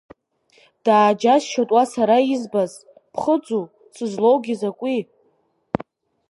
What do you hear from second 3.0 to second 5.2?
ԥхыӡу, сызлоугьы закәи?